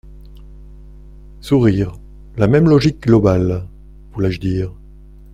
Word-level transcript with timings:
(Sourires.) 1.41 1.93
La 2.35 2.47
même 2.47 2.67
logique 2.67 3.03
globale, 3.03 3.67
voulais-je 4.13 4.39
dire. 4.39 4.73